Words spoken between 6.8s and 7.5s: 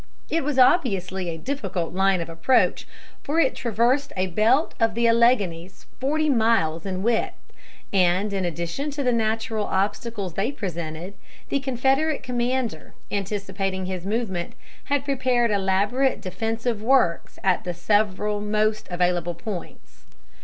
in width,